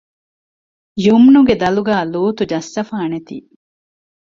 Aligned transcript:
ޔުމްނުގެ 1.05 1.55
ދަލުގައި 1.61 2.05
ލޫޠު 2.13 2.43
ޖައްސަފާނެތީ 2.51 3.37